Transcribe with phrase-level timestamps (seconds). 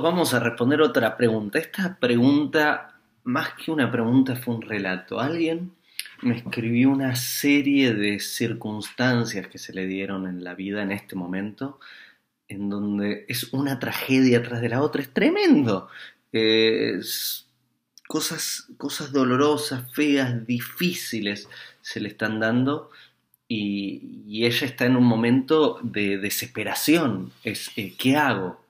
[0.00, 1.60] vamos a responder otra pregunta.
[1.60, 5.20] Esta pregunta, más que una pregunta, fue un relato.
[5.20, 5.72] Alguien
[6.22, 11.14] me escribió una serie de circunstancias que se le dieron en la vida en este
[11.14, 11.78] momento,
[12.48, 15.02] en donde es una tragedia tras de la otra.
[15.02, 15.88] Es tremendo.
[16.32, 17.46] Es
[18.08, 21.48] cosas, cosas dolorosas, feas, difíciles
[21.80, 22.90] se le están dando
[23.46, 27.30] y, ella está en un momento de desesperación.
[27.44, 28.63] Es, eh, ¿Qué hago?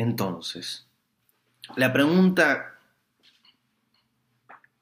[0.00, 0.86] Entonces,
[1.76, 2.78] la pregunta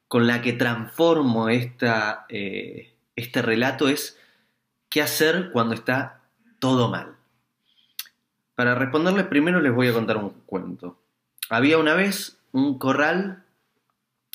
[0.06, 4.16] con la que transformo esta, eh, este relato es,
[4.88, 6.20] ¿qué hacer cuando está
[6.60, 7.16] todo mal?
[8.54, 10.96] Para responderle primero les voy a contar un cuento.
[11.50, 13.42] Había una vez un corral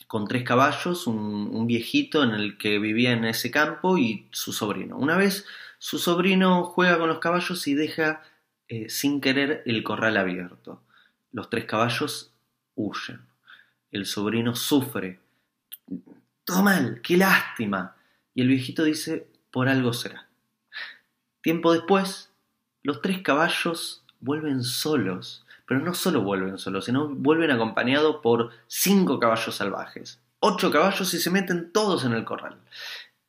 [0.07, 4.97] con tres caballos, un, viejito en el que vivía en ese campo y su sobrino.
[4.97, 5.45] Una vez
[5.79, 8.21] su sobrino juega con los caballos y deja
[8.73, 10.81] eh, sin querer el corral abierto.
[11.31, 12.31] Los tres caballos
[12.75, 13.21] huyen.
[13.91, 15.19] El sobrino sufre.
[16.43, 17.95] Todo mal, qué lástima.
[18.33, 20.27] Y el viejito dice, por algo será.
[21.41, 22.31] Tiempo después,
[22.81, 29.19] los tres caballos vuelven solos pero no solo vuelven solos, sino vuelven acompañados por cinco
[29.19, 30.19] caballos salvajes.
[30.39, 32.57] Ocho caballos y se meten todos en el corral.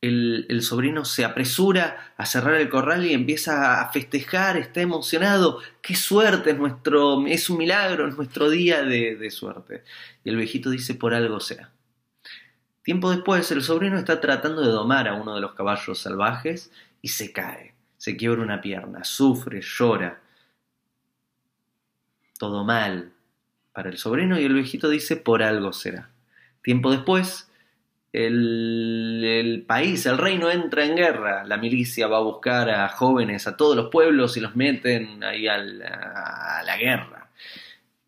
[0.05, 5.59] El, sobrino se apresura a cerrar el corral y empieza a festejar, está emocionado.
[5.81, 6.51] ¡Qué suerte!
[6.51, 9.83] Es, nuestro, es un milagro, es nuestro día de, de suerte.
[10.23, 11.71] Y el viejito dice, por algo sea.
[12.83, 17.09] Tiempo después, el sobrino está tratando de domar a uno de los caballos salvajes y
[17.09, 17.73] se cae.
[17.97, 20.21] Se quiebra una pierna, sufre, llora
[22.37, 23.13] todo mal
[23.73, 26.09] para el sobrino y el viejito dice por algo será.
[26.61, 27.49] Tiempo después,
[28.15, 33.57] el, país, el reino entra en guerra, la milicia va a buscar a jóvenes, a
[33.57, 37.29] todos los pueblos y los meten ahí a la guerra.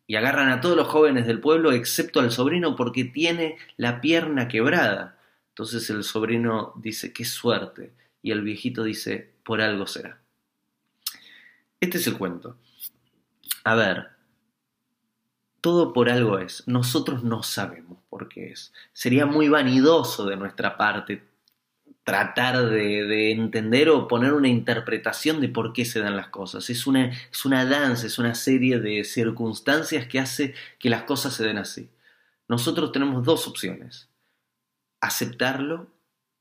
[0.06, 4.48] Y agarran a todos los jóvenes del pueblo excepto al sobrino porque tiene la pierna
[4.48, 5.18] quebrada.
[5.50, 7.92] Entonces el sobrino dice, qué suerte.
[8.22, 10.18] Y el viejito dice, por algo será.
[11.80, 12.56] Este es el cuento.
[13.64, 14.08] A ver,
[15.60, 16.62] todo por algo es.
[16.66, 18.72] Nosotros no sabemos por qué es.
[18.92, 21.24] Sería muy vanidoso de nuestra parte
[22.04, 26.70] tratar de, entender o poner una interpretación de por qué se dan las cosas.
[26.70, 31.34] Es una, es una danza, es una serie de circunstancias que hace que las cosas
[31.34, 31.90] se den así.
[32.48, 34.08] Nosotros tenemos dos opciones.
[35.00, 35.88] Aceptarlo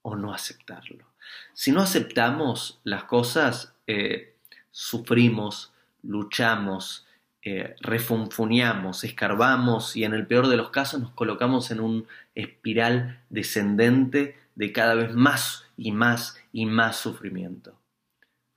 [0.04, 1.06] o no aceptarlo.
[1.54, 4.36] Si no aceptamos las cosas, eh,
[4.72, 7.07] sufrimos, luchamos,
[7.50, 13.22] eh, refunfuñamos, escarbamos y en el peor de los casos nos colocamos en un espiral
[13.30, 17.80] descendente de cada vez más y más y más sufrimiento.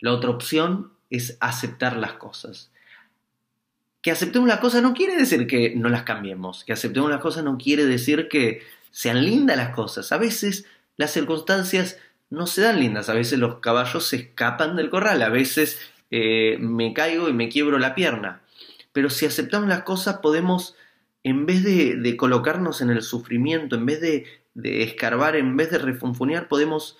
[0.00, 2.72] La otra opción es aceptar las cosas.
[4.02, 7.44] Que aceptemos las cosas no quiere decir que no las cambiemos, que aceptemos las cosas
[7.44, 10.10] no quiere decir que sean lindas las cosas.
[10.10, 11.96] A veces las circunstancias
[12.28, 15.78] no se dan lindas, a veces los caballos se escapan del corral, a veces
[16.10, 18.42] eh, me caigo y me quiebro la pierna.
[18.92, 20.76] Pero si aceptamos las cosas podemos,
[21.22, 25.78] en vez de, colocarnos en el sufrimiento, en vez de, de escarbar, en vez de
[25.78, 26.98] refunfunear, podemos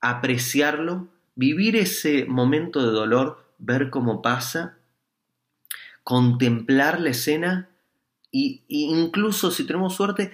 [0.00, 4.78] apreciarlo, vivir ese momento de dolor, ver cómo pasa,
[6.02, 7.68] contemplar la escena
[8.32, 10.32] e incluso si tenemos suerte,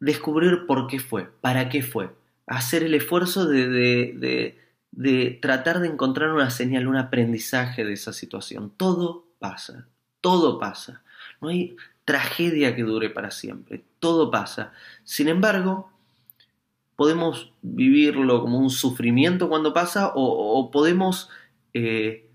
[0.00, 2.10] descubrir por qué fue, para qué fue,
[2.46, 4.58] hacer el esfuerzo de, de,
[4.90, 8.72] de, tratar de encontrar una señal, un aprendizaje de esa situación.
[8.76, 9.88] Todo pasa,
[10.22, 11.02] todo pasa.
[11.42, 11.76] No hay
[12.06, 14.72] tragedia que dure para siempre, todo pasa.
[15.04, 15.92] Sin embargo,
[16.96, 21.28] podemos vivirlo como un sufrimiento cuando pasa o, podemos,
[21.74, 22.30] eh,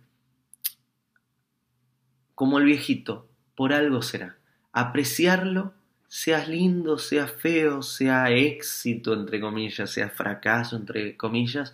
[2.36, 4.38] como el viejito, por algo será,
[4.74, 5.74] apreciarlo,
[6.08, 11.74] seas lindo, sea feo, sea éxito, entre comillas, sea fracaso, entre comillas,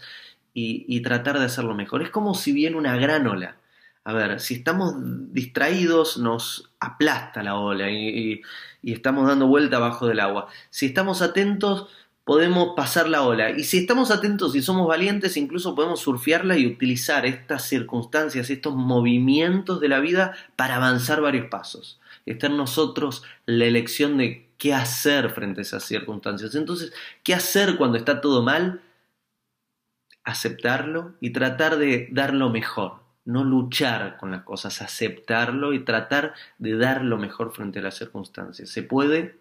[0.53, 2.03] y, y tratar de hacerlo mejor.
[2.03, 3.57] Es como si viene una gran ola
[4.05, 4.95] a ver, si estamos
[5.31, 8.41] distraídos nos aplasta la ola y,
[8.83, 10.47] estamos dando vuelta abajo del agua.
[10.69, 11.87] Si estamos atentos
[12.25, 16.67] podemos pasar la ola y si estamos atentos y somos valientes incluso podemos surfearla y
[16.67, 21.99] utilizar estas circunstancias, estos movimientos de la vida para avanzar varios pasos.
[22.25, 26.55] Está en nosotros la elección de qué hacer frente a esas circunstancias.
[26.55, 28.81] Entonces, ¿qué hacer cuando está todo mal?
[30.23, 36.33] Aceptarlo y tratar de dar lo mejor no luchar con las cosas, aceptarlo y tratar
[36.57, 38.69] de dar lo mejor frente a las circunstancias.
[38.69, 39.37] Se puede,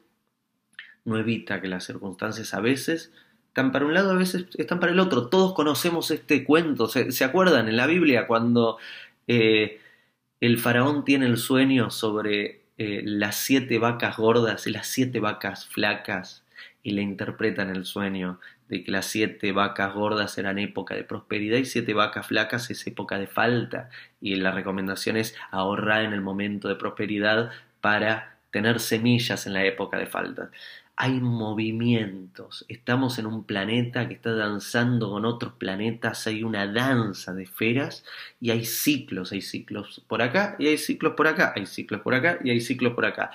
[1.05, 3.13] no evita que las circunstancias a veces
[3.49, 5.29] están para un lado, a veces están para el otro.
[5.29, 6.89] Todos conocemos este cuento.
[6.89, 8.79] ¿Se, acuerdan en la Biblia cuando
[9.27, 9.81] eh,
[10.41, 15.67] el faraón tiene el sueño sobre eh, las siete vacas gordas y las siete vacas
[15.67, 16.42] flacas
[16.83, 21.59] y le interpretan el sueño de que las siete vacas gordas eran época de prosperidad
[21.59, 23.91] y siete vacas flacas es época de falta.
[24.21, 27.51] Y la recomendación es ahorrar en el momento de prosperidad
[27.81, 30.51] para tener semillas en la época de falta
[30.97, 37.33] hay movimientos, estamos en un planeta que está danzando con otros planetas, hay una danza
[37.35, 38.05] de esferas
[38.41, 42.15] y hay ciclos, hay ciclos por acá y hay ciclos por acá, hay ciclos por
[42.15, 43.31] acá y hay ciclos por acá.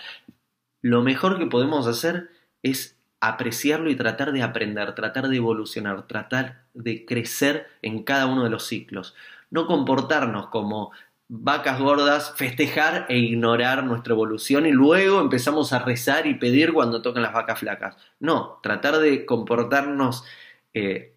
[0.81, 2.29] Lo mejor que podemos hacer
[2.63, 8.43] es apreciarlo y tratar de aprender, tratar de evolucionar, tratar de crecer en cada uno
[8.43, 9.15] de los ciclos.
[9.49, 10.91] No comportarnos como
[11.29, 17.01] vacas gordas, festejar e ignorar nuestra evolución y luego empezamos a rezar y pedir cuando
[17.01, 17.97] tocan las vacas flacas.
[18.19, 20.23] No, tratar de comportarnos
[20.73, 21.13] eh,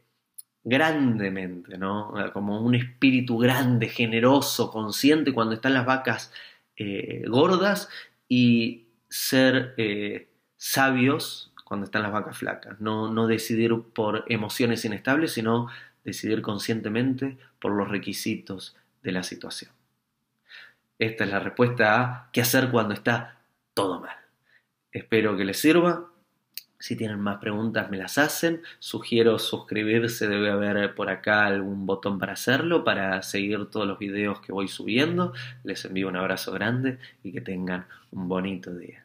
[0.64, 2.12] grandemente, ¿no?
[2.32, 6.32] Como un espíritu grande, generoso, consciente cuando están las vacas
[6.76, 7.88] eh, gordas
[8.28, 12.80] y ser eh, sabios cuando están las vacas flacas.
[12.80, 15.68] No, no decidir por emociones inestables, sino
[16.02, 19.70] decidir conscientemente por los requisitos de la situación.
[20.98, 23.38] Esta es la respuesta a qué hacer cuando está
[23.72, 24.16] todo mal.
[24.90, 26.10] Espero que les sirva.
[26.80, 28.62] Si tienen más preguntas me las hacen.
[28.80, 34.40] Sugiero suscribirse, debe haber por acá algún botón para hacerlo, para seguir todos los videos
[34.40, 35.34] que voy subiendo.
[35.62, 39.04] Les envío un abrazo grande y que tengan un bonito día.